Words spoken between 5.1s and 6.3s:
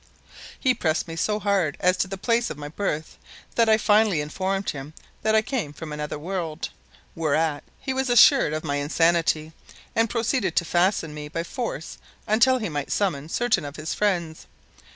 that I came from another